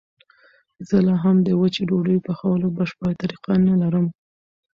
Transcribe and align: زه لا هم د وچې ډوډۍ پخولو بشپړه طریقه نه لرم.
زه 0.87 0.97
لا 1.07 1.15
هم 1.23 1.37
د 1.47 1.49
وچې 1.59 1.83
ډوډۍ 1.89 2.17
پخولو 2.25 2.67
بشپړه 2.77 3.13
طریقه 3.21 3.53
نه 3.67 3.75
لرم. 3.81 4.05